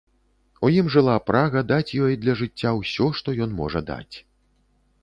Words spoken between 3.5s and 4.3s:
можа даць.